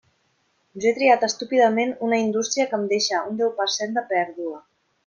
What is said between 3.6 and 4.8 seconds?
per cent de pèrdua.